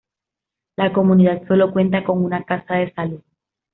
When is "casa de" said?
2.43-2.91